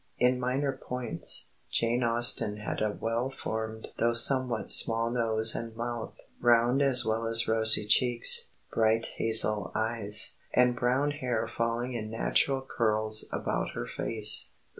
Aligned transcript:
In 0.17 0.39
minor 0.39 0.71
points, 0.75 1.49
Jane 1.69 2.01
Austen 2.01 2.57
had 2.57 2.81
a 2.81 2.97
well 2.99 3.29
formed 3.29 3.89
though 3.99 4.15
somewhat 4.15 4.71
small 4.71 5.11
nose 5.11 5.53
and 5.53 5.75
mouth, 5.75 6.15
round 6.39 6.81
as 6.81 7.05
well 7.05 7.27
as 7.27 7.47
rosy 7.47 7.85
cheeks, 7.85 8.47
bright 8.73 9.05
hazel 9.17 9.71
eyes, 9.75 10.37
and 10.55 10.75
brown 10.75 11.11
hair 11.11 11.47
falling 11.47 11.93
in 11.93 12.09
natural 12.09 12.63
curls 12.63 13.25
about 13.31 13.73
her 13.75 13.85
face." 13.85 14.53